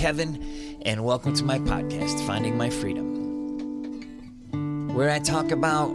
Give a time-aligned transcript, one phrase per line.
[0.00, 0.42] Kevin,
[0.86, 3.04] and welcome to my podcast, Finding My Freedom,
[4.94, 5.90] where I talk about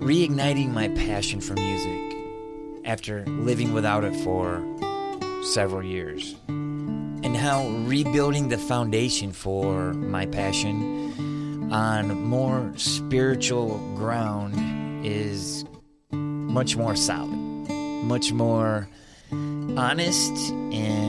[0.00, 2.16] reigniting my passion for music
[2.84, 4.60] after living without it for
[5.44, 15.64] several years, and how rebuilding the foundation for my passion on more spiritual ground is
[16.10, 18.88] much more solid, much more
[19.30, 20.32] honest,
[20.72, 21.03] and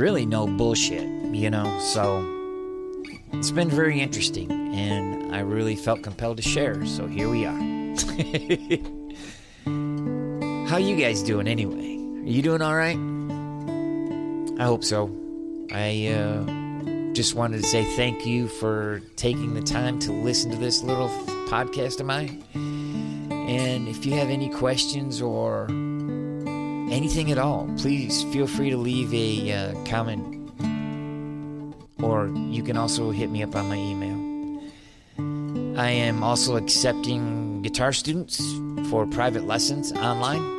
[0.00, 1.78] really no bullshit, you know?
[1.80, 2.24] So
[3.34, 7.52] it's been very interesting, and I really felt compelled to share, so here we are.
[10.68, 11.96] How you guys doing anyway?
[11.96, 12.96] Are you doing all right?
[14.58, 15.14] I hope so.
[15.70, 20.56] I uh, just wanted to say thank you for taking the time to listen to
[20.56, 21.10] this little
[21.46, 22.42] podcast of mine.
[22.54, 25.68] And if you have any questions or
[26.90, 30.40] anything at all, please feel free to leave a uh, comment
[32.02, 34.18] or you can also hit me up on my email.
[35.78, 38.40] I am also accepting guitar students
[38.90, 40.58] for private lessons online.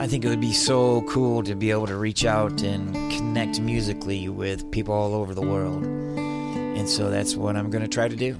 [0.00, 3.60] I think it would be so cool to be able to reach out and connect
[3.60, 5.84] musically with people all over the world.
[5.84, 8.38] And so that's what I'm going to try to do.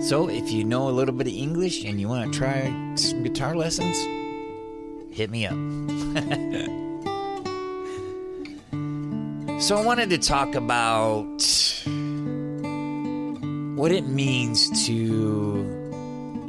[0.00, 3.24] So if you know a little bit of English and you want to try some
[3.24, 3.98] guitar lessons,
[5.18, 5.52] hit me up.
[9.60, 11.42] so I wanted to talk about
[13.76, 15.64] what it means to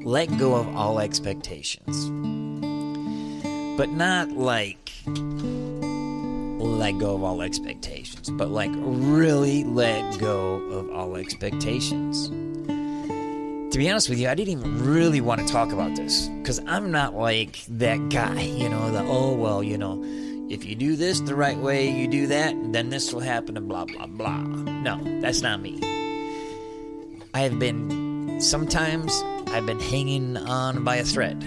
[0.06, 2.12] let go of all expectations.
[3.76, 4.92] But not like
[6.60, 12.30] let go of all expectations, but like really let go of all expectations.
[13.72, 16.60] To be honest with you, I didn't even really want to talk about this because
[16.66, 20.04] I'm not like that guy, you know, the oh, well, you know,
[20.50, 23.68] if you do this the right way, you do that, then this will happen, and
[23.68, 24.40] blah, blah, blah.
[24.40, 25.80] No, that's not me.
[27.36, 31.40] I have been, sometimes, I've been hanging on by a thread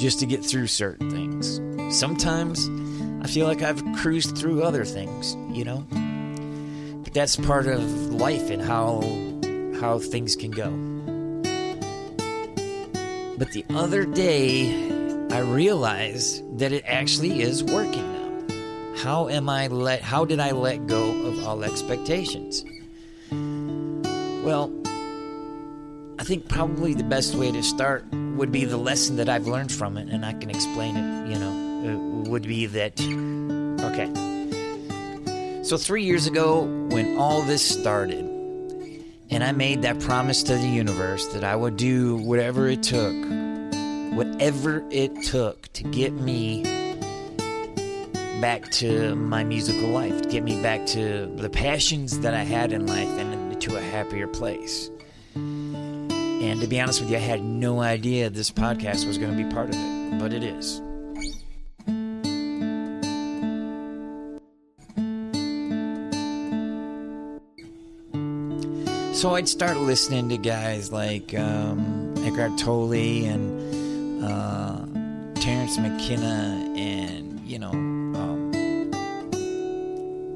[0.00, 1.60] just to get through certain things.
[1.96, 2.68] Sometimes,
[3.24, 5.86] I feel like I've cruised through other things, you know?
[7.04, 9.00] But that's part of life and how
[9.82, 10.70] how things can go.
[13.36, 14.70] But the other day
[15.32, 18.30] I realized that it actually is working now.
[19.02, 22.64] How am I let how did I let go of all expectations?
[24.44, 24.72] Well,
[26.20, 28.04] I think probably the best way to start
[28.36, 31.38] would be the lesson that I've learned from it and I can explain it, you
[31.40, 33.00] know, it would be that
[33.90, 34.08] okay.
[35.64, 38.31] So 3 years ago when all this started,
[39.32, 43.16] and I made that promise to the universe that I would do whatever it took,
[44.14, 46.64] whatever it took to get me
[48.42, 52.72] back to my musical life, to get me back to the passions that I had
[52.72, 54.90] in life and to a happier place.
[55.34, 59.42] And to be honest with you, I had no idea this podcast was going to
[59.42, 60.82] be part of it, but it is.
[69.12, 74.86] So I'd start listening to guys like um, Eckhart Tolle and uh,
[75.40, 78.50] Terence McKenna and you know um,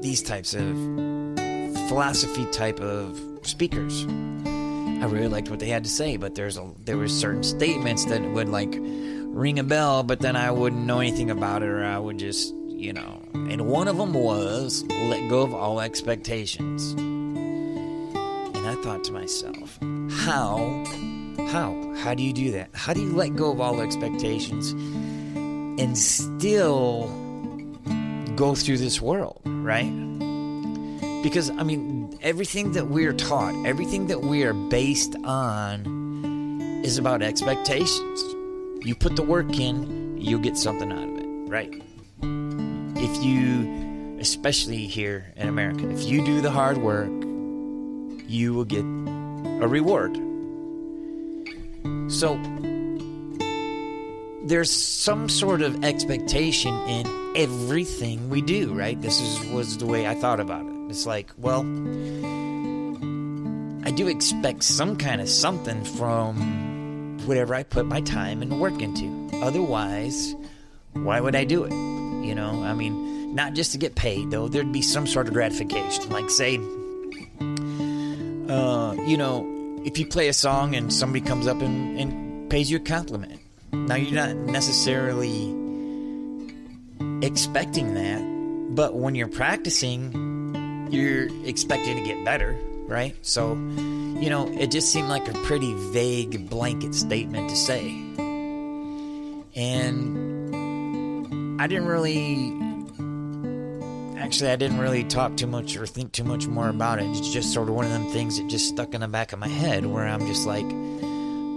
[0.01, 0.75] these types of
[1.87, 4.05] philosophy type of speakers.
[4.05, 8.05] I really liked what they had to say, but there's a there were certain statements
[8.05, 11.83] that would like ring a bell, but then I wouldn't know anything about it, or
[11.83, 13.23] I would just you know.
[13.33, 16.95] And one of them was let go of all expectations.
[18.87, 19.77] Thought to myself,
[20.09, 20.85] how,
[21.49, 22.69] how, how do you do that?
[22.73, 27.09] How do you let go of all expectations and still
[28.37, 29.91] go through this world, right?
[31.21, 37.21] Because, I mean, everything that we're taught, everything that we are based on is about
[37.21, 38.23] expectations.
[38.85, 41.83] You put the work in, you'll get something out of it, right?
[42.95, 47.26] If you, especially here in America, if you do the hard work,
[48.27, 50.15] you will get a reward.
[52.11, 52.39] So
[54.43, 58.99] there's some sort of expectation in everything we do, right?
[59.01, 60.73] This is was the way I thought about it.
[60.89, 61.61] It's like, well,
[63.85, 68.81] I do expect some kind of something from whatever I put my time and work
[68.81, 69.29] into.
[69.41, 70.35] Otherwise,
[70.93, 71.71] why would I do it?
[71.71, 74.47] You know, I mean, not just to get paid though.
[74.47, 76.57] There'd be some sort of gratification, like say
[78.49, 79.45] uh, you know,
[79.83, 83.39] if you play a song and somebody comes up and, and pays you a compliment,
[83.71, 85.53] now you're not necessarily
[87.21, 88.75] expecting that.
[88.75, 92.57] But when you're practicing, you're expected to get better,
[92.87, 93.15] right?
[93.21, 97.89] So, you know, it just seemed like a pretty vague blanket statement to say.
[99.55, 102.51] And I didn't really
[104.27, 107.05] actually, I didn't really talk too much or think too much more about it.
[107.05, 109.39] It's just sort of one of them things that just stuck in the back of
[109.39, 110.67] my head where I'm just like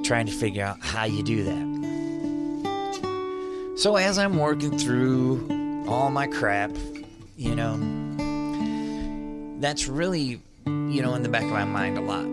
[0.05, 1.67] trying to figure out how you do that.
[3.77, 6.71] So as I'm working through all my crap,
[7.37, 7.77] you know,
[9.59, 12.25] that's really, you know, in the back of my mind a lot.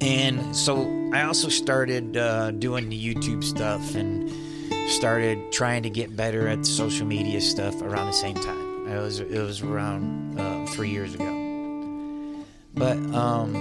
[0.00, 4.30] And so I also started uh, doing the YouTube stuff and
[4.88, 8.67] started trying to get better at social media stuff around the same time.
[8.88, 12.44] It was it was around uh, three years ago.
[12.74, 13.52] But um,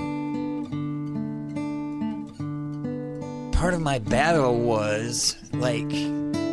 [3.52, 5.92] part of my battle was like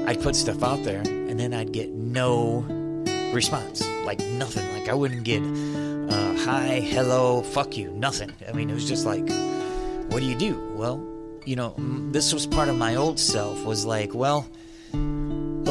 [0.09, 2.65] I'd put stuff out there and then I'd get no
[3.33, 4.71] response, like nothing.
[4.73, 8.33] Like I wouldn't get uh, hi, hello, fuck you, nothing.
[8.49, 9.29] I mean, it was just like,
[10.11, 10.59] what do you do?
[10.75, 11.03] Well,
[11.45, 11.75] you know,
[12.11, 14.47] this was part of my old self was like, well,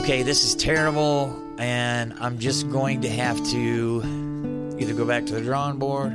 [0.03, 5.33] okay, this is terrible and I'm just going to have to either go back to
[5.33, 6.11] the drawing board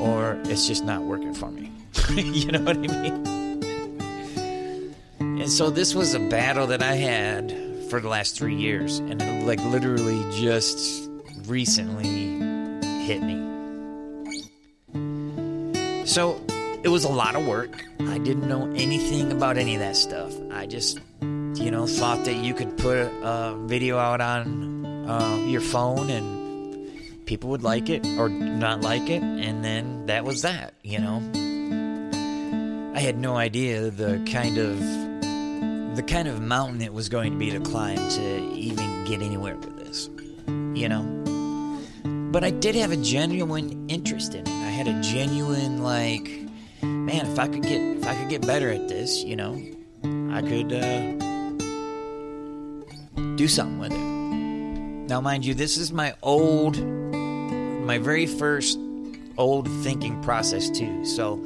[0.00, 1.70] or it's just not working for me.
[2.10, 3.26] you know what I mean?
[5.20, 7.52] And so this was a battle that I had
[7.90, 11.08] for the last three years, and it like literally just
[11.46, 12.40] recently
[13.04, 13.38] hit me.
[16.06, 16.44] So
[16.82, 17.84] it was a lot of work.
[18.00, 20.34] I didn't know anything about any of that stuff.
[20.50, 20.98] I just
[21.54, 26.42] you know, thought that you could put a video out on uh, your phone and
[27.26, 31.18] people would like it or not like it, and then that was that, you know.
[32.94, 34.78] I had no idea the kind of
[35.96, 39.56] the kind of mountain it was going to be to climb to even get anywhere
[39.56, 40.08] with this,
[40.74, 41.02] you know.
[42.32, 44.48] But I did have a genuine interest in it.
[44.48, 46.30] I had a genuine like,
[46.82, 49.60] man, if I could get if I could get better at this, you know,
[50.04, 50.72] I could.
[50.72, 51.21] Uh,
[53.36, 55.08] do something with it.
[55.08, 58.78] Now, mind you, this is my old, my very first
[59.36, 61.04] old thinking process, too.
[61.04, 61.44] So,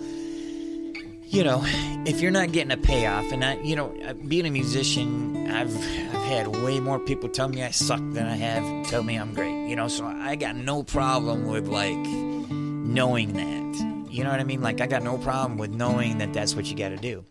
[1.24, 1.62] you know,
[2.06, 5.76] if you're not getting a payoff, and I, you know, uh, being a musician, I've
[5.76, 9.34] I've had way more people tell me I suck than I have tell me I'm
[9.34, 9.68] great.
[9.68, 14.12] You know, so I got no problem with like knowing that.
[14.12, 14.62] You know what I mean?
[14.62, 17.24] Like I got no problem with knowing that that's what you got to do.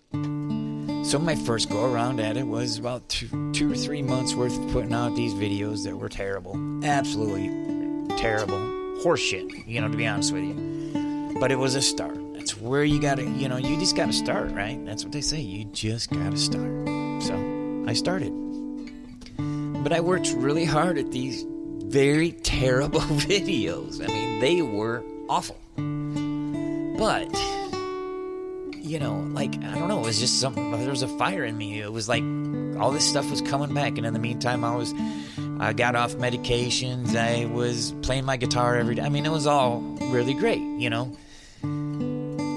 [1.05, 4.71] So my first go around at it was about two, or three months worth of
[4.71, 7.47] putting out these videos that were terrible, absolutely
[8.17, 8.57] terrible,
[9.03, 9.67] horseshit.
[9.67, 11.37] You know, to be honest with you.
[11.39, 12.17] But it was a start.
[12.33, 14.83] That's where you got to, you know, you just got to start, right?
[14.83, 15.41] That's what they say.
[15.41, 16.87] You just got to start.
[17.21, 18.33] So I started,
[19.83, 21.45] but I worked really hard at these
[21.83, 22.99] very terrible
[23.29, 24.03] videos.
[24.03, 25.59] I mean, they were awful,
[26.97, 27.29] but
[28.85, 30.71] you know, like I don't know, it was just something.
[30.71, 31.81] There was a fire in me.
[31.81, 32.23] It was like
[32.79, 34.93] all this stuff was coming back, and in the meantime, I was
[35.59, 37.15] I got off medications.
[37.15, 39.01] I was playing my guitar every day.
[39.01, 41.15] I mean, it was all really great, you know.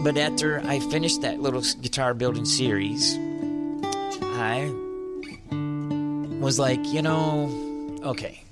[0.04, 3.16] But after I finished that little guitar building series,
[4.22, 4.70] I
[6.40, 8.42] was like, you know, okay,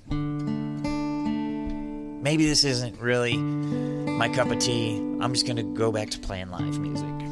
[2.23, 4.97] maybe this isn't really my cup of tea.
[5.21, 7.25] I'm just gonna go back to playing live music.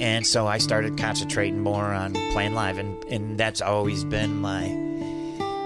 [0.00, 4.68] And so I started concentrating more on playing live, and, and that's always been my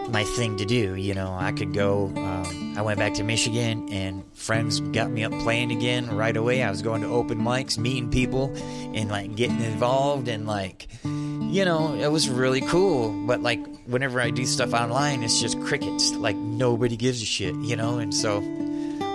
[0.08, 0.94] my thing to do.
[0.94, 2.06] You know, I could go.
[2.16, 6.62] Um, I went back to Michigan, and friends got me up playing again right away.
[6.62, 8.54] I was going to open mics, meeting people,
[8.94, 13.26] and like getting involved, and like, you know, it was really cool.
[13.26, 16.12] But like, whenever I do stuff online, it's just crickets.
[16.12, 17.98] Like nobody gives a shit, you know.
[17.98, 18.40] And so,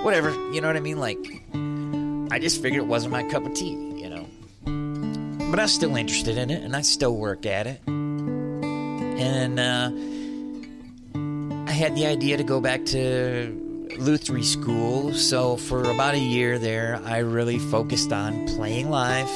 [0.04, 1.00] whatever, you know what I mean?
[1.00, 1.20] Like,
[2.34, 3.91] I just figured it wasn't my cup of tea
[5.52, 7.82] but I was still interested in it, and I still work at it.
[7.86, 9.92] And uh,
[11.70, 15.14] I had the idea to go back to luthier school.
[15.14, 19.30] So for about a year there, I really focused on playing live,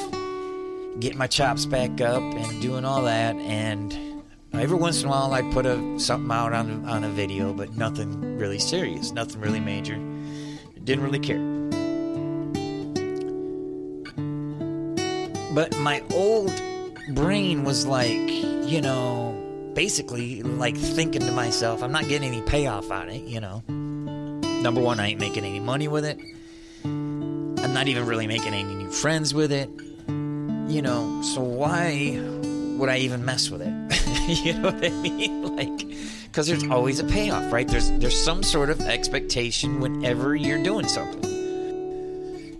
[1.01, 3.35] getting my chops back up, and doing all that.
[3.35, 7.51] And every once in a while, I'd put a, something out on on a video,
[7.51, 9.99] but nothing really serious, nothing really major.
[10.81, 11.54] Didn't really care.
[15.55, 16.51] But my old
[17.11, 22.91] brain was like, you know, basically like thinking to myself, I'm not getting any payoff
[22.91, 23.63] on it, you know.
[23.69, 26.19] Number one, I ain't making any money with it.
[26.83, 29.69] I'm not even really making any new friends with it.
[30.09, 32.19] You know, so why
[32.77, 33.73] would I even mess with it?
[34.45, 35.43] you know what I mean?
[35.55, 35.87] Like,
[36.25, 37.65] because there's always a payoff, right?
[37.65, 41.24] There's there's some sort of expectation whenever you're doing something.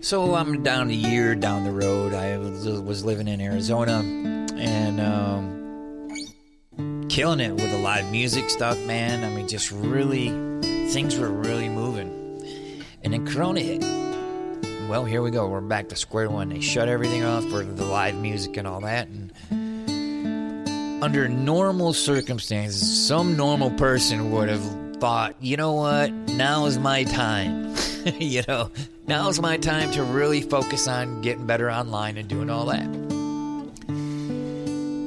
[0.06, 2.14] So I'm down a year down the road.
[2.14, 4.04] I was living in Arizona
[4.54, 9.24] and um, killing it with the live music stuff, man.
[9.24, 10.28] I mean, just really,
[10.90, 12.44] things were really moving.
[13.02, 13.82] And then Corona hit.
[14.88, 15.48] Well, here we go.
[15.48, 16.50] We're back to square one.
[16.50, 19.08] They shut everything off for the live music and all that.
[19.08, 19.32] And
[21.02, 27.04] under normal circumstances, some normal person would have thought, you know what, now is my
[27.04, 27.74] time.
[28.18, 28.70] you know,
[29.06, 32.86] now is my time to really focus on getting better online and doing all that.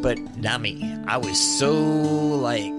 [0.01, 0.98] But not me.
[1.08, 2.74] I was so like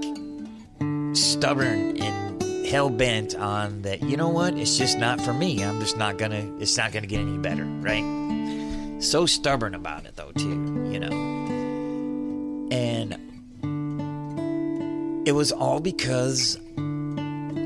[1.15, 5.65] stubborn and hell bent on that, you know what, it's just not for me.
[5.65, 9.03] I'm just not gonna, it's not gonna get any better, right?
[9.03, 11.11] So stubborn about it though, too, you know.
[12.71, 13.19] And
[15.27, 16.59] it was all because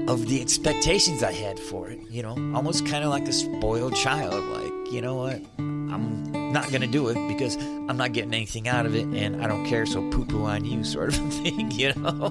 [0.09, 3.97] of the expectations I had for it, you know, almost kind of like a spoiled
[3.97, 4.35] child.
[4.35, 5.41] Like, you know what?
[5.59, 9.43] I'm not going to do it because I'm not getting anything out of it and
[9.43, 12.31] I don't care, so poo poo on you, sort of thing, you know?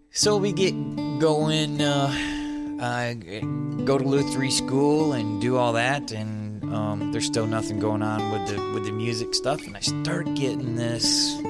[0.10, 0.72] so we get
[1.20, 2.12] going, uh,
[2.80, 3.14] I
[3.84, 8.32] go to luthier school and do all that, and um, there's still nothing going on
[8.32, 11.40] with the with the music stuff, and I start getting this.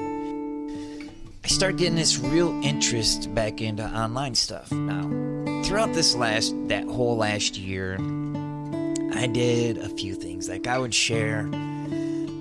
[1.45, 4.71] I start getting this real interest back into online stuff.
[4.71, 5.03] Now,
[5.63, 7.97] throughout this last that whole last year,
[9.13, 10.49] I did a few things.
[10.49, 11.47] Like I would share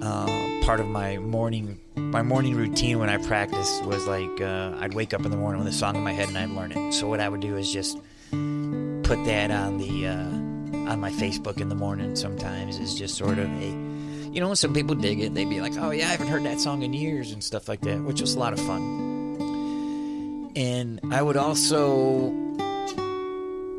[0.01, 4.95] uh, part of my morning my morning routine when I practiced was like uh, I'd
[4.95, 6.95] wake up in the morning with a song in my head and I'd learn it.
[6.95, 7.99] So what I would do is just
[8.31, 13.39] put that on the uh, on my Facebook in the morning sometimes is just sort
[13.39, 13.94] of a,
[14.35, 15.33] you know, some people dig it.
[15.33, 17.81] They'd be like, oh, yeah, I haven't heard that song in years and stuff like
[17.83, 20.51] that, which was a lot of fun.
[20.57, 22.35] And I would also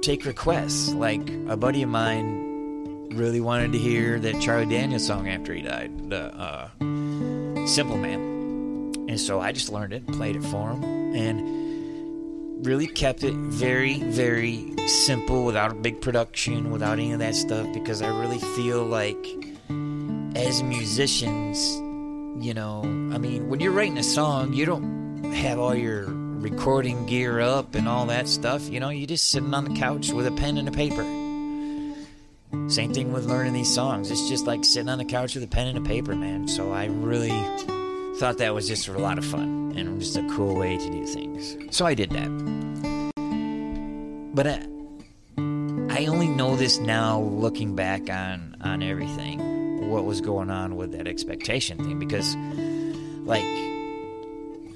[0.02, 0.94] take requests.
[0.94, 5.62] Like a buddy of mine really wanted to hear that Charlie Daniels song after he
[5.62, 6.70] died, the uh,
[7.68, 8.94] Simple Man.
[9.10, 10.84] And so I just learned it, played it for him,
[11.16, 17.36] and really kept it very, very simple without a big production, without any of that
[17.36, 19.55] stuff, because I really feel like
[20.36, 21.76] as musicians,
[22.46, 27.06] you know, I mean, when you're writing a song, you don't have all your recording
[27.06, 28.70] gear up and all that stuff.
[28.70, 31.04] You know, you're just sitting on the couch with a pen and a paper.
[32.70, 34.12] Same thing with learning these songs.
[34.12, 36.48] It's just like sitting on the couch with a pen and a paper, man.
[36.48, 37.30] So I really
[38.18, 41.06] thought that was just a lot of fun and just a cool way to do
[41.06, 41.58] things.
[41.76, 42.30] So I did that.
[44.36, 44.68] But I,
[45.98, 49.55] I only know this now looking back on on everything
[49.90, 52.36] what was going on with that expectation thing because
[53.26, 53.46] like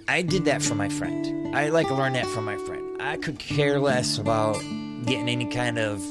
[0.08, 1.56] I did that for my friend.
[1.56, 3.02] I like learned that from my friend.
[3.02, 4.56] I could care less about
[5.06, 6.04] getting any kind of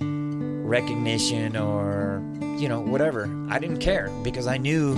[0.00, 2.22] recognition or
[2.58, 3.30] you know whatever.
[3.48, 4.94] I didn't care because I knew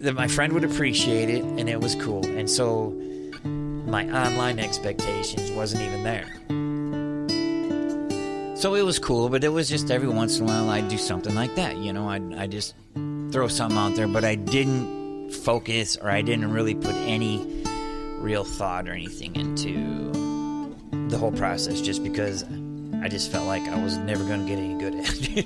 [0.00, 2.24] that my friend would appreciate it and it was cool.
[2.24, 2.90] And so
[3.44, 6.26] my online expectations wasn't even there.
[8.66, 10.98] So it was cool, but it was just every once in a while I'd do
[10.98, 11.76] something like that.
[11.76, 12.74] You know, I'd, i just
[13.30, 17.46] throw something out there, but I didn't focus or I didn't really put any
[18.18, 20.02] real thought or anything into
[21.08, 22.42] the whole process just because
[23.00, 25.14] I just felt like I was never going to get any good at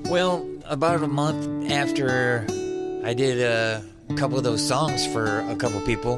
[0.00, 0.08] it.
[0.08, 2.46] well, about a month after
[3.04, 3.82] I did a
[4.16, 6.14] couple of those songs for a couple people,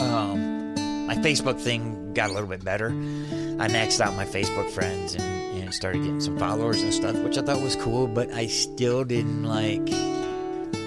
[0.00, 0.74] um,
[1.06, 2.88] my Facebook thing got a little bit better.
[2.88, 7.38] I maxed out my Facebook friends and, and started getting some followers and stuff, which
[7.38, 9.88] I thought was cool, but I still didn't like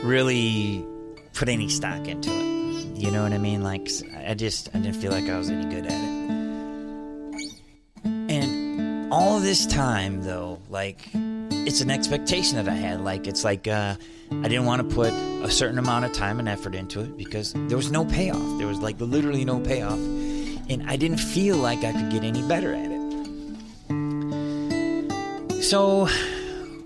[0.03, 0.85] really
[1.33, 2.97] put any stock into it.
[2.97, 3.63] You know what I mean?
[3.63, 3.89] Like,
[4.25, 6.13] I just, I didn't feel like I was any good at it.
[8.05, 11.09] And all this time, though, like,
[11.65, 13.01] it's an expectation that I had.
[13.01, 13.95] Like it's like uh,
[14.31, 17.53] I didn't want to put a certain amount of time and effort into it because
[17.53, 18.57] there was no payoff.
[18.57, 19.99] There was like literally no payoff,
[20.69, 23.03] and I didn't feel like I could get any better at it.
[25.63, 26.07] So,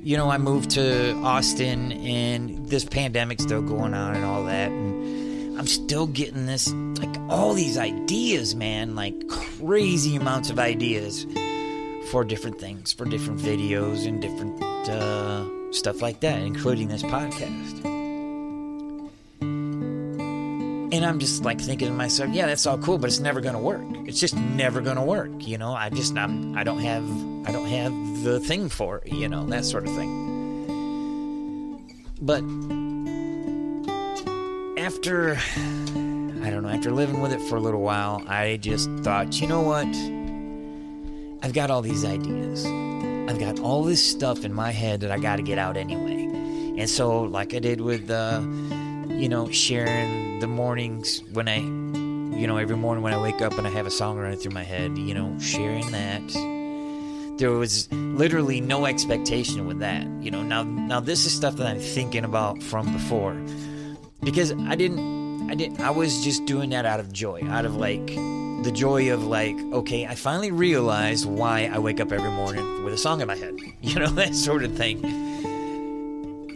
[0.02, 4.70] you know, I moved to Austin, and this pandemic's still going on and all that,
[4.70, 11.26] and I'm still getting this like all these ideas, man, like crazy amounts of ideas
[12.12, 17.97] for different things, for different videos and different uh, stuff like that, including this podcast.
[20.90, 23.56] And I'm just like thinking to myself, yeah, that's all cool, but it's never going
[23.56, 23.82] to work.
[24.06, 25.46] It's just never going to work.
[25.46, 27.04] You know, I just I'm I don't have
[27.46, 29.12] I don't have the thing for it.
[29.12, 30.10] You know that sort of thing.
[32.22, 32.42] but
[34.82, 35.38] after
[36.48, 39.48] I don't know, after living with it for a little while, I just thought, you
[39.48, 39.88] know what?
[41.44, 42.66] I've got all these ideas.
[43.30, 46.24] I've got all this stuff in my head that I got to get out anyway.
[46.78, 48.40] And so, like I did with, uh,
[49.10, 53.58] you know, sharing the mornings when I, you know, every morning when I wake up
[53.58, 57.38] and I have a song running through my head, you know, sharing that.
[57.40, 60.06] There was literally no expectation with that.
[60.22, 63.34] You know, now now this is stuff that I'm thinking about from before.
[64.22, 67.76] Because I didn't I didn't I was just doing that out of joy, out of
[67.76, 68.08] like
[68.64, 72.94] the joy of like, okay, I finally realized why I wake up every morning with
[72.94, 73.56] a song in my head.
[73.82, 75.27] You know, that sort of thing.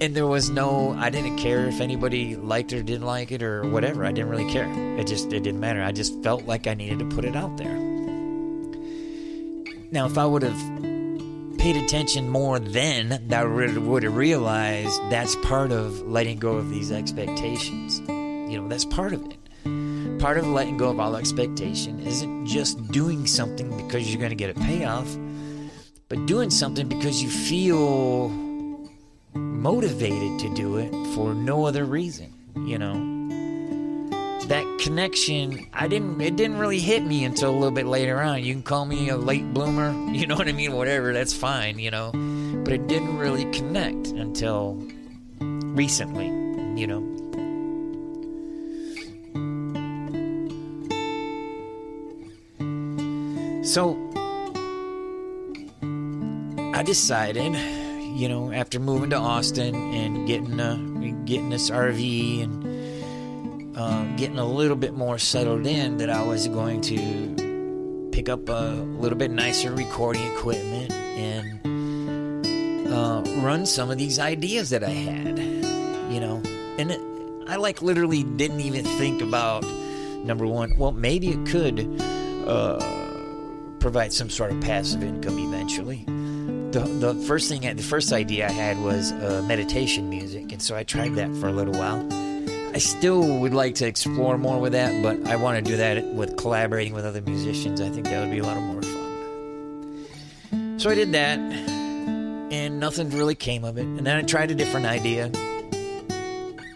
[0.01, 3.43] And there was no I didn't care if anybody liked it or didn't like it
[3.43, 4.03] or whatever.
[4.03, 4.67] I didn't really care.
[4.97, 5.83] It just it didn't matter.
[5.83, 7.77] I just felt like I needed to put it out there.
[9.91, 15.35] Now, if I would have paid attention more then, that would would have realized that's
[15.35, 17.99] part of letting go of these expectations.
[18.09, 19.37] You know, that's part of it.
[20.19, 24.35] Part of letting go of all expectation isn't just doing something because you're going to
[24.35, 25.15] get a payoff,
[26.09, 28.50] but doing something because you feel
[29.61, 32.33] motivated to do it for no other reason,
[32.65, 33.19] you know.
[34.47, 38.43] That connection, I didn't it didn't really hit me until a little bit later on.
[38.43, 41.77] You can call me a late bloomer, you know what I mean, whatever, that's fine,
[41.77, 42.11] you know.
[42.63, 44.73] But it didn't really connect until
[45.39, 46.27] recently,
[46.79, 47.07] you know.
[53.63, 53.95] So
[56.73, 57.55] I decided,
[58.21, 60.77] you know, after moving to Austin and getting a,
[61.25, 66.47] getting this RV and uh, getting a little bit more settled in, that I was
[66.47, 73.97] going to pick up a little bit nicer recording equipment and uh, run some of
[73.97, 75.39] these ideas that I had,
[76.13, 76.43] you know,
[76.77, 77.01] and it,
[77.47, 79.63] I like literally didn't even think about
[80.23, 80.77] number one.
[80.77, 81.99] Well, maybe it could.
[82.47, 82.99] Uh,
[83.79, 86.05] provide some sort of passive income eventually.
[86.71, 90.73] The, the first thing, the first idea I had was uh, meditation music, and so
[90.73, 92.07] I tried that for a little while.
[92.73, 96.05] I still would like to explore more with that, but I want to do that
[96.13, 97.81] with collaborating with other musicians.
[97.81, 100.79] I think that would be a lot more fun.
[100.79, 103.85] So I did that, and nothing really came of it.
[103.85, 105.27] And then I tried a different idea.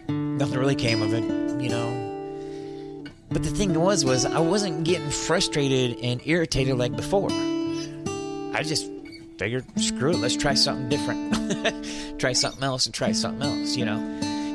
[0.09, 1.23] Nothing really came of it,
[1.61, 3.09] you know.
[3.29, 7.29] But the thing was, was I wasn't getting frustrated and irritated like before.
[7.31, 8.91] I just
[9.37, 12.19] figured, screw it, let's try something different.
[12.19, 13.99] try something else and try something else, you know.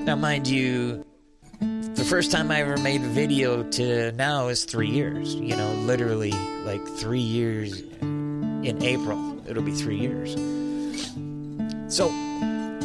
[0.04, 1.04] Now, mind you,
[1.60, 5.34] the first time I ever made a video to now is three years.
[5.34, 6.32] You know, literally
[6.64, 9.38] like three years in April.
[9.48, 10.34] It'll be three years.
[11.94, 12.08] So,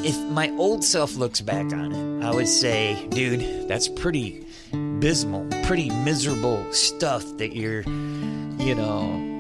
[0.04, 5.48] if my old self looks back on it, I would say, dude, that's pretty abysmal,
[5.64, 9.35] pretty miserable stuff that you're, you know,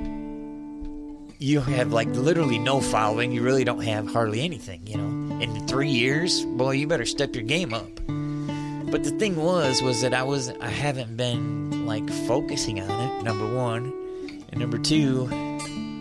[1.45, 3.31] you have like literally no following.
[3.31, 5.39] You really don't have hardly anything, you know.
[5.39, 7.89] In three years, boy, you better step your game up.
[8.89, 13.23] But the thing was, was that I was, I haven't been like focusing on it.
[13.23, 13.93] Number one,
[14.49, 15.27] and number two,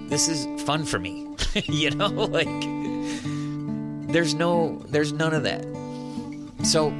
[0.09, 1.37] this is fun for me.
[1.65, 2.49] you know, like
[4.11, 5.63] there's no, there's none of that.
[6.65, 6.91] So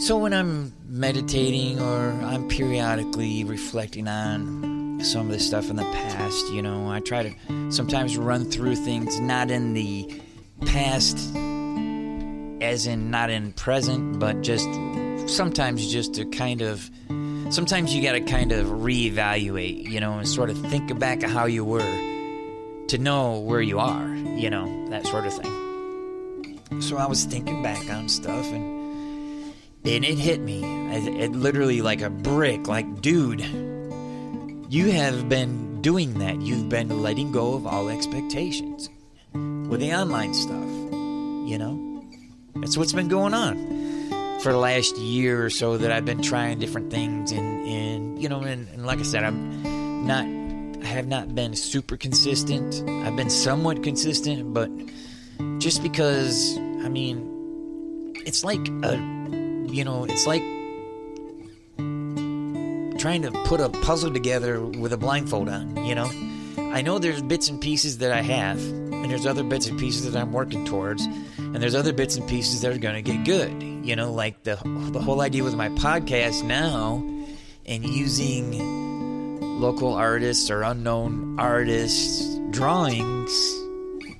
[0.00, 4.69] So when I'm meditating or I'm periodically reflecting on
[5.04, 8.76] some of this stuff in the past, you know, I try to sometimes run through
[8.76, 10.20] things not in the
[10.66, 11.16] past
[12.62, 14.68] as in not in present, but just
[15.26, 16.90] sometimes just to kind of
[17.50, 21.30] sometimes you got to kind of reevaluate, you know, and sort of think back at
[21.30, 21.80] how you were
[22.88, 26.80] to know where you are, you know, that sort of thing.
[26.80, 28.80] So I was thinking back on stuff and
[29.84, 30.62] and it hit me.
[30.92, 32.68] It, literally like a brick.
[32.68, 33.40] Like, dude,
[34.70, 36.40] you have been doing that.
[36.40, 38.88] You've been letting go of all expectations
[39.32, 40.64] with the online stuff.
[41.50, 42.04] You know,
[42.54, 43.56] that's what's been going on
[44.40, 45.76] for the last year or so.
[45.76, 49.24] That I've been trying different things, and and you know, and, and like I said,
[49.24, 50.24] I'm not.
[50.84, 52.88] I have not been super consistent.
[53.04, 54.70] I've been somewhat consistent, but
[55.58, 58.96] just because, I mean, it's like a
[59.68, 60.42] you know, it's like
[63.00, 66.10] trying to put a puzzle together with a blindfold on, you know?
[66.58, 70.12] I know there's bits and pieces that I have, and there's other bits and pieces
[70.12, 71.06] that I'm working towards,
[71.38, 73.62] and there's other bits and pieces that are going to get good.
[73.62, 74.56] You know, like the
[74.92, 77.02] the whole idea with my podcast now
[77.64, 83.32] and using local artists or unknown artists' drawings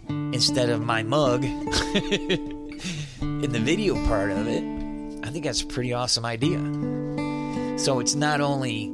[0.09, 4.65] instead of my mug in the video part of it,
[5.23, 7.00] I think that's a pretty awesome idea.
[7.81, 8.89] So it's not only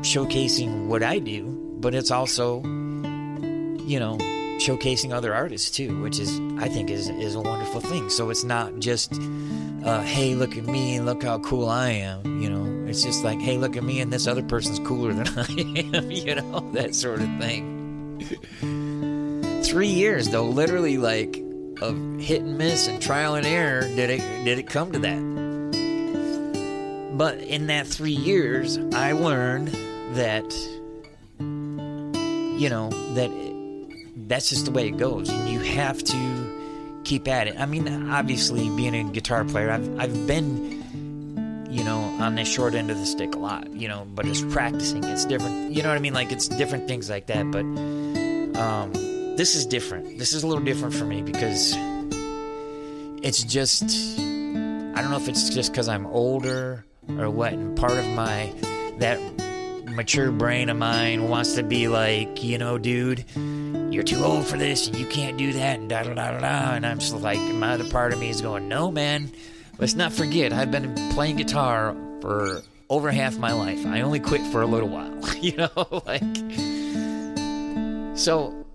[0.00, 4.16] showcasing what I do, but it's also, you know,
[4.56, 8.08] showcasing other artists too, which is I think is is a wonderful thing.
[8.08, 9.12] So it's not just,
[9.84, 12.40] uh, hey, look at me and look how cool I am.
[12.40, 15.28] You know, it's just like, hey, look at me and this other person's cooler than
[15.36, 16.10] I am.
[16.10, 18.22] You know, that sort of thing.
[19.64, 21.44] Three years though, literally like
[21.82, 25.39] of hit and miss and trial and error did it did it come to that.
[27.20, 29.68] But in that three years, I learned
[30.14, 30.50] that
[31.38, 33.30] you know that
[34.26, 37.60] that's just the way it goes, and you have to keep at it.
[37.60, 42.72] I mean, obviously, being a guitar player, I've I've been, you know, on the short
[42.74, 45.04] end of the stick a lot, you know, but it's practicing.
[45.04, 45.74] It's different.
[45.74, 46.14] You know what I mean?
[46.14, 47.50] Like it's different things like that.
[47.50, 47.66] But
[48.58, 48.92] um,
[49.36, 50.18] this is different.
[50.18, 51.74] This is a little different for me because
[53.22, 53.84] it's just
[54.18, 58.52] I don't know if it's just because I'm older or what, and part of my
[58.98, 59.18] that
[59.86, 63.24] mature brain of mine wants to be like, you know, dude,
[63.92, 66.74] you're too old for this and you can't do that and da da da da.
[66.74, 69.30] And I'm just like, my other part of me is going, no, man,
[69.78, 73.84] let's not forget, I've been playing guitar for over half my life.
[73.86, 75.70] I only quit for a little while, you know,
[76.06, 76.22] like.
[78.16, 78.66] So,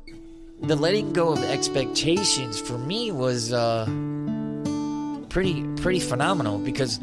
[0.61, 3.85] the letting go of expectations for me was uh,
[5.29, 6.99] pretty pretty phenomenal because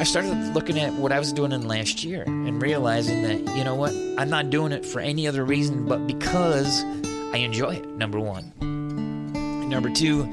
[0.00, 3.64] I started looking at what I was doing in last year and realizing that, you
[3.64, 6.82] know what, I'm not doing it for any other reason but because
[7.34, 8.50] I enjoy it, number one.
[9.68, 10.26] Number two,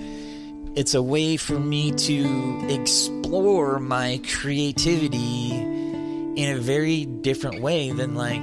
[0.78, 8.16] it's a way for me to explore my creativity in a very different way than
[8.16, 8.40] like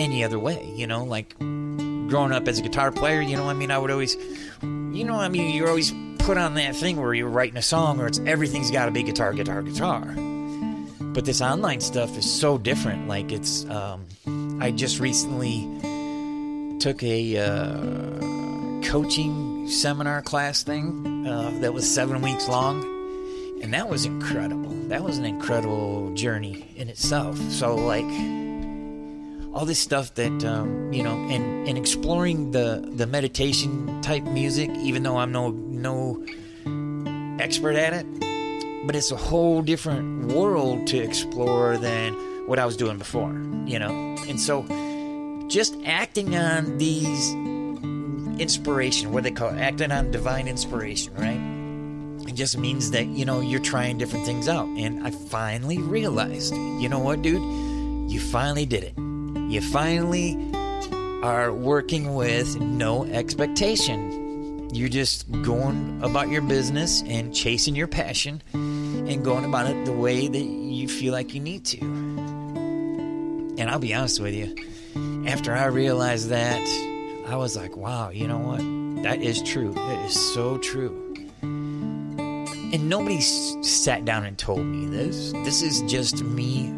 [0.00, 3.52] any other way, you know, like growing up as a guitar player, you know, I
[3.52, 4.16] mean, I would always,
[4.62, 8.00] you know, I mean, you're always put on that thing where you're writing a song
[8.00, 10.02] or it's everything's got to be guitar, guitar, guitar.
[11.00, 13.08] But this online stuff is so different.
[13.08, 14.06] Like it's, um,
[14.60, 15.68] I just recently
[16.78, 22.84] took a uh, coaching seminar class thing uh, that was seven weeks long,
[23.60, 24.70] and that was incredible.
[24.88, 27.36] That was an incredible journey in itself.
[27.50, 28.06] So like
[29.52, 34.70] all this stuff that um, you know, and and exploring the the meditation type music,
[34.70, 35.50] even though I'm no
[35.82, 36.24] no
[37.42, 38.06] expert at it,
[38.86, 42.14] but it's a whole different world to explore than
[42.46, 43.32] what I was doing before,
[43.66, 43.90] you know.
[44.28, 44.64] And so,
[45.48, 47.32] just acting on these
[48.40, 52.28] inspiration, what they call it, acting on divine inspiration, right?
[52.28, 54.66] It just means that you know you're trying different things out.
[54.66, 57.42] And I finally realized, you know what, dude,
[58.10, 58.94] you finally did it
[59.52, 60.50] you finally
[61.22, 64.21] are working with no expectation.
[64.72, 69.92] You're just going about your business and chasing your passion and going about it the
[69.92, 71.80] way that you feel like you need to.
[71.82, 74.56] And I'll be honest with you,
[75.26, 76.62] after I realized that,
[77.28, 78.60] I was like, wow, you know what?
[79.02, 79.74] That is true.
[79.76, 80.98] It is so true.
[81.42, 85.32] And nobody sat down and told me this.
[85.44, 86.72] This is just me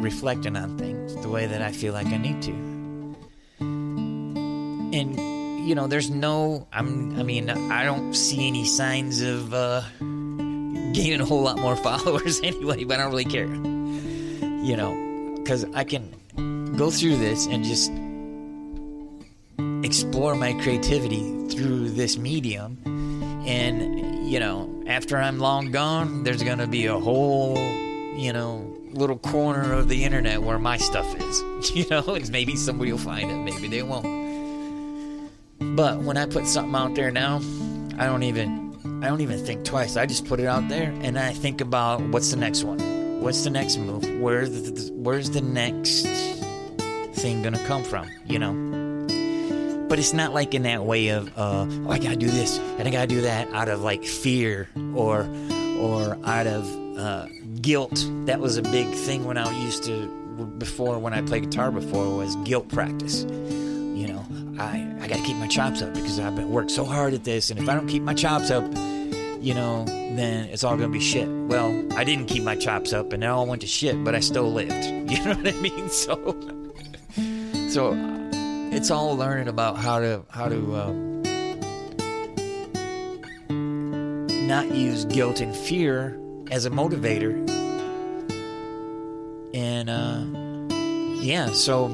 [0.00, 2.52] reflecting on things the way that I feel like I need to.
[4.96, 5.35] And
[5.66, 11.20] you know, there's no I'm I mean, I don't see any signs of uh gaining
[11.20, 13.46] a whole lot more followers anyway, but I don't really care.
[13.46, 16.14] You know, cuz I can
[16.76, 17.90] go through this and just
[19.84, 22.78] explore my creativity through this medium
[23.46, 27.56] and you know, after I'm long gone, there's to be a whole,
[28.16, 31.42] you know, little corner of the internet where my stuff is.
[31.74, 34.25] You know, and maybe somebody will find it, maybe they won't.
[35.58, 37.40] But when I put something out there now,
[37.98, 38.66] I don't even
[39.02, 39.96] I don't even think twice.
[39.96, 42.78] I just put it out there and I think about what's the next one?
[43.20, 44.04] What's the next move?
[44.20, 46.06] Where's the, where's the next
[47.14, 48.08] thing gonna come from?
[48.26, 49.86] You know.
[49.88, 52.86] But it's not like in that way of uh, oh I gotta do this and
[52.86, 55.28] I gotta do that out of like fear or
[55.78, 57.26] or out of uh,
[57.60, 58.06] guilt.
[58.24, 60.06] That was a big thing when I used to
[60.58, 63.22] before when I played guitar before was guilt practice.
[63.22, 64.26] You know,
[64.58, 67.22] I I got to keep my chops up because I've been worked so hard at
[67.22, 68.64] this, and if I don't keep my chops up,
[69.40, 71.28] you know, then it's all gonna be shit.
[71.28, 74.20] Well, I didn't keep my chops up, and it all went to shit, but I
[74.20, 74.72] still lived.
[75.06, 75.88] You know what I mean?
[75.88, 76.16] So,
[77.68, 77.94] so
[78.72, 80.74] it's all learning about how to how to.
[80.74, 81.22] Um,
[84.48, 86.18] not use guilt and fear
[86.50, 87.48] as a motivator.
[89.54, 90.24] And uh,
[91.22, 91.86] yeah, so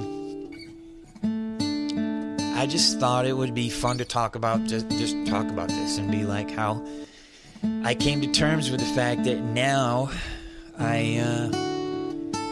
[2.55, 5.69] I I just thought it would be fun to talk about just just talk about
[5.69, 6.85] this and be like how
[7.85, 10.11] I came to terms with the fact that now
[10.79, 11.57] I uh,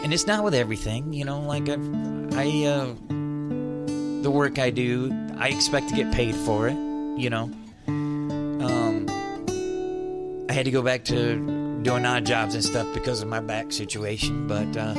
[0.03, 1.85] and it's not with everything, you know, like I've,
[2.33, 2.93] I uh,
[4.21, 6.75] the work I do, I expect to get paid for it,
[7.17, 7.51] you know.
[7.87, 9.05] Um,
[10.49, 13.71] I had to go back to doing odd jobs and stuff because of my back
[13.71, 14.95] situation, but uh,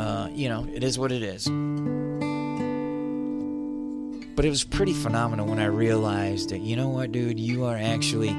[0.00, 1.48] uh, you know, it is what it is.
[4.34, 7.76] But it was pretty phenomenal when I realized that, you know what, dude, you are
[7.76, 8.30] actually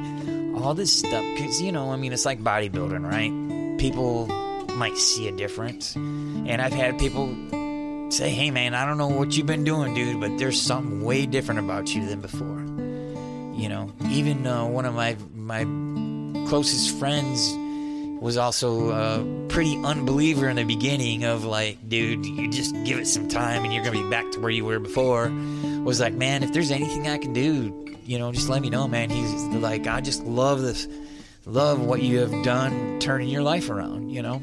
[0.56, 1.24] all this stuff.
[1.36, 3.78] Because, you know, I mean, it's like bodybuilding, right?
[3.80, 4.28] People
[4.76, 5.96] might see a difference.
[5.96, 7.28] And I've had people
[8.12, 11.26] say, hey, man, I don't know what you've been doing, dude, but there's something way
[11.26, 12.60] different about you than before.
[13.60, 15.64] You know, even uh, one of my, my
[16.48, 17.54] closest friends
[18.22, 23.08] was also a pretty unbeliever in the beginning of like, dude, you just give it
[23.08, 25.28] some time and you're going to be back to where you were before.
[25.86, 28.88] Was like, man, if there's anything I can do, you know, just let me know,
[28.88, 29.12] man.
[29.12, 30.88] He's like, I just love this,
[31.46, 34.42] love what you have done turning your life around, you know?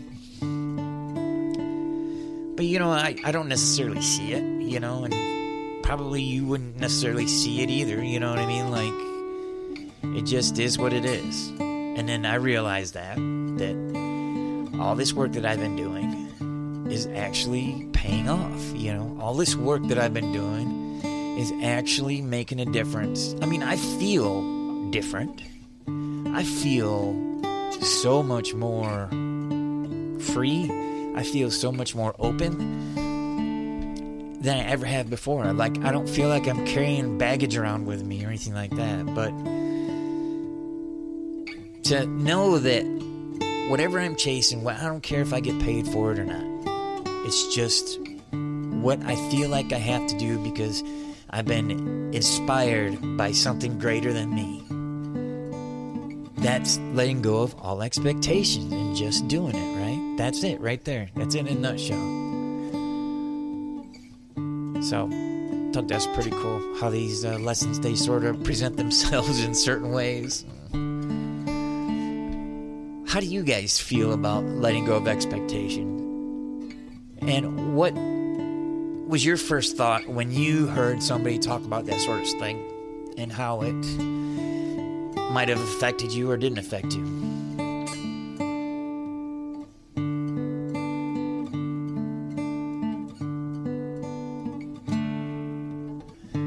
[2.54, 6.78] But, you know, I, I don't necessarily see it, you know, and probably you wouldn't
[6.78, 8.70] necessarily see it either, you know what I mean?
[8.70, 11.48] Like, it just is what it is.
[11.58, 17.88] And then I realized that that all this work that I've been doing is actually
[17.92, 18.60] paying off.
[18.74, 20.81] You know, all this work that I've been doing
[21.38, 23.34] is actually making a difference.
[23.40, 25.42] I mean, I feel different.
[26.34, 27.14] I feel
[27.80, 29.08] so much more
[30.20, 30.70] free.
[31.14, 32.92] I feel so much more open
[34.42, 35.52] than I ever have before.
[35.52, 39.06] Like I don't feel like I'm carrying baggage around with me or anything like that,
[39.14, 39.30] but
[41.84, 42.84] to know that
[43.68, 46.44] whatever I'm chasing, I don't care if I get paid for it or not.
[47.26, 47.98] It's just
[48.82, 50.82] what I feel like I have to do because
[51.34, 54.62] I've been inspired by something greater than me.
[56.42, 60.16] That's letting go of all expectations and just doing it, right?
[60.18, 61.08] That's it right there.
[61.16, 61.96] That's in a nutshell.
[64.82, 69.42] So, I thought that's pretty cool how these uh, lessons they sort of present themselves
[69.44, 70.44] in certain ways.
[73.10, 75.88] How do you guys feel about letting go of expectation?
[77.22, 77.94] And what
[79.12, 83.30] was your first thought when you heard somebody talk about that sort of thing and
[83.30, 83.74] how it
[85.30, 87.04] might have affected you or didn't affect you?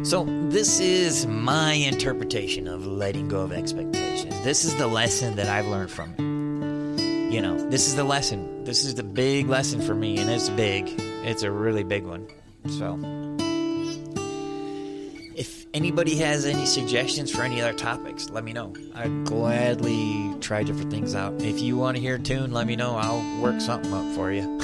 [0.03, 4.41] So, this is my interpretation of letting go of expectations.
[4.43, 7.31] This is the lesson that I've learned from it.
[7.31, 8.63] You know, this is the lesson.
[8.63, 10.91] This is the big lesson for me, and it's big.
[10.97, 12.27] It's a really big one.
[12.67, 12.99] So,
[15.35, 18.73] if anybody has any suggestions for any other topics, let me know.
[18.95, 21.41] I'd gladly try different things out.
[21.41, 22.95] If you want to hear a tune, let me know.
[22.95, 24.59] I'll work something up for you.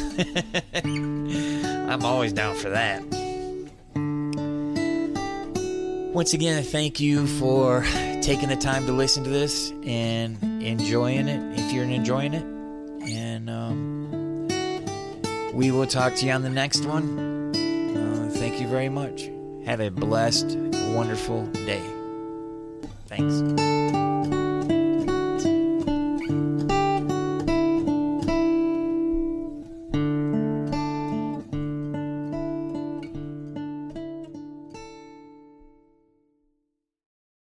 [0.74, 3.04] I'm always down for that.
[6.14, 7.84] Once again, thank you for
[8.22, 12.44] taking the time to listen to this and enjoying it if you're enjoying it.
[13.10, 14.48] And um,
[15.54, 17.31] we will talk to you on the next one.
[18.42, 19.30] Thank you very much.
[19.66, 20.58] Have a blessed,
[20.96, 21.84] wonderful day.
[23.06, 24.01] Thanks.